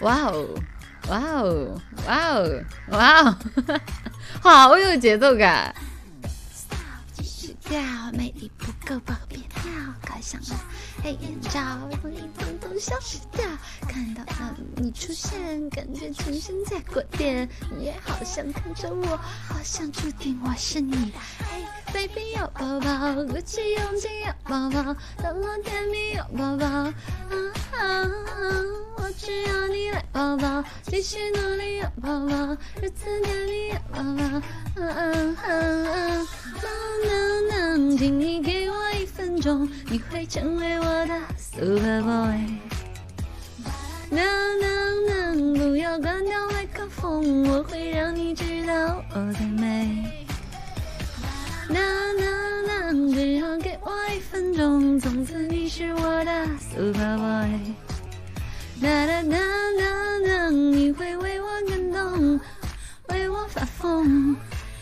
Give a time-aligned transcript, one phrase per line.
[0.00, 0.46] 哇哦，
[1.08, 3.36] 哇哦，哇哦，哇哦，
[4.40, 5.74] 好有节奏感。
[7.68, 7.80] 掉，
[8.12, 9.18] 魅力不够吧？
[9.28, 9.68] 别跳，
[10.00, 10.56] 快上来！
[11.02, 11.60] 黑眼罩，
[12.00, 13.44] 容易统统消失掉。
[13.88, 17.48] 看到了你出现，感觉全身在过电。
[17.76, 19.16] 你也好像看着我，
[19.48, 21.12] 好像注定我是你。
[21.40, 26.66] 嘿，baby 要抱抱，鼓起勇气要抱抱，让我甜蜜要抱抱。
[26.66, 26.92] 啊
[27.76, 28.55] 啊，
[30.16, 34.24] 宝宝，继续努力要抱抱，日子甜蜜要抱抱。
[34.82, 35.02] 啊啊
[35.44, 36.26] 啊啊，
[37.04, 42.40] 能能，请你给我一分钟，你会成为我的 super boy。
[44.08, 44.24] 能
[44.58, 50.02] 能能，不要关掉麦克风，我会让你知道我的美。
[51.68, 51.76] 能
[52.16, 57.74] 能能，只要给我一分钟，从此你是我的 super boy。
[58.80, 59.38] 哒哒哒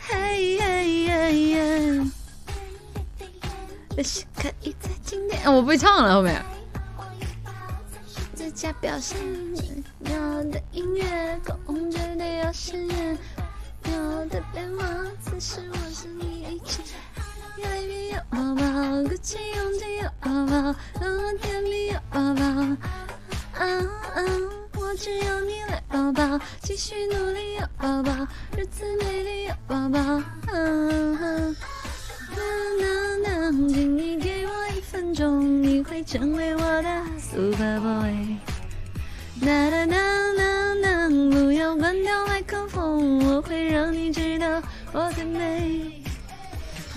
[0.00, 2.02] 嘿嘿嘿耶，
[3.96, 6.42] 这是可以在今天，我不会唱了后面。
[8.34, 9.18] 最佳表现，
[10.04, 13.18] 要的音乐，控制的要实验，
[13.84, 14.86] 要的变化，
[15.20, 16.82] 此时我是你一切。
[17.56, 18.62] baby 要抱抱，
[19.02, 22.42] 鼓起勇气要抱抱，让我甜蜜要抱抱。
[23.58, 23.66] 啊
[24.14, 24.16] 啊，
[24.88, 30.00] 我只要你来抱抱，继续努力要抱抱，日子美丽要抱抱。
[30.50, 31.14] 能
[32.80, 38.38] 能能，请你给我一分钟，你会成为我的 super boy。
[39.42, 39.94] 哒哒哒
[40.38, 44.62] 哒哒，不要关掉麦克风，我会让你知道
[44.94, 46.02] 我的美。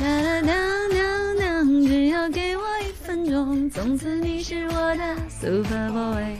[0.00, 0.54] 哒哒哒
[0.88, 6.34] 哒哒，只要给我一分钟，从此你是我的 super boy。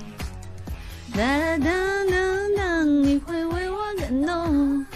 [1.13, 2.13] 哒哒哒
[2.57, 4.87] 哒哒，你会为我感动，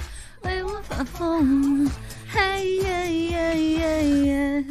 [0.42, 1.88] 为我发疯。
[2.30, 4.64] 嘿耶耶耶耶，